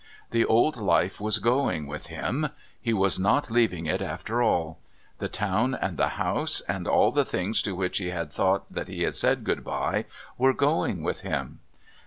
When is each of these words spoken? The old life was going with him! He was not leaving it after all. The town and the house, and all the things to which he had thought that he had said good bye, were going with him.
The 0.31 0.45
old 0.45 0.77
life 0.77 1.21
was 1.21 1.37
going 1.37 1.85
with 1.85 2.07
him! 2.07 2.49
He 2.81 2.91
was 2.91 3.19
not 3.19 3.51
leaving 3.51 3.85
it 3.85 4.01
after 4.01 4.41
all. 4.41 4.79
The 5.19 5.29
town 5.29 5.75
and 5.79 5.95
the 5.95 6.07
house, 6.17 6.59
and 6.61 6.87
all 6.87 7.11
the 7.11 7.23
things 7.23 7.61
to 7.61 7.75
which 7.75 7.99
he 7.99 8.07
had 8.07 8.31
thought 8.31 8.73
that 8.73 8.87
he 8.87 9.03
had 9.03 9.15
said 9.15 9.43
good 9.43 9.63
bye, 9.63 10.05
were 10.39 10.55
going 10.55 11.03
with 11.03 11.21
him. 11.21 11.59